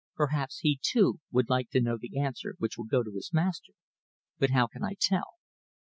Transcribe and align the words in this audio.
Perhaps 0.15 0.61
he, 0.61 0.79
too, 0.81 1.19
would 1.31 1.47
like 1.47 1.69
to 1.69 1.79
know 1.79 1.95
the 1.95 2.17
answer 2.17 2.55
which 2.57 2.75
will 2.75 2.85
go 2.85 3.03
to 3.03 3.13
his 3.13 3.29
master, 3.31 3.73
but 4.39 4.49
how 4.49 4.65
can 4.65 4.83
I 4.83 4.95
tell?" 4.99 5.35